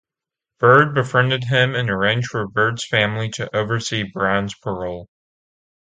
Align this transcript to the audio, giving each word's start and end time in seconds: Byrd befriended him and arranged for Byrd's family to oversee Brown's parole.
Byrd 0.59 0.95
befriended 0.95 1.43
him 1.43 1.75
and 1.75 1.87
arranged 1.87 2.29
for 2.31 2.47
Byrd's 2.47 2.87
family 2.87 3.29
to 3.33 3.55
oversee 3.55 4.01
Brown's 4.01 4.55
parole. 4.55 5.07